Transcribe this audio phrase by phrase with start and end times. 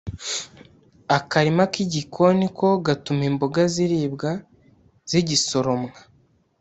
[1.17, 4.31] akarima k’igikoni ko gatuma imboga ziribwa
[5.09, 5.97] zigisoromwa.